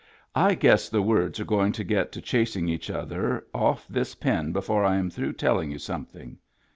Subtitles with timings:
[0.33, 4.51] I guess the words are going to get to chasing each other off this pen
[4.51, 6.39] before I am through telling you something.